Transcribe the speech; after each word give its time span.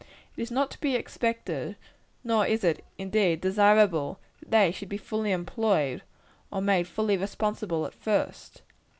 It 0.35 0.41
is 0.41 0.49
not 0.49 0.79
expected, 0.83 1.75
nor 2.23 2.43
is 2.47 2.63
it 2.63 2.83
indeed 2.97 3.39
desirable, 3.39 4.19
that 4.39 4.49
they 4.49 4.71
should 4.71 4.89
be 4.89 4.97
fully 4.97 5.31
employed, 5.31 6.01
or 6.51 6.59
made 6.59 6.87
fully 6.87 7.17
responsible, 7.17 7.85
at 7.85 7.93
first. 7.93 8.63